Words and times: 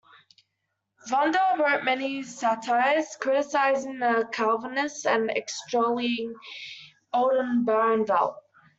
Vondel 1.07 1.59
wrote 1.59 1.83
many 1.83 2.23
satires 2.23 3.15
criticising 3.19 3.99
the 3.99 4.27
Calvinists 4.31 5.05
and 5.05 5.29
extolling 5.29 6.33
Oldenbarnevelt. 7.13 8.37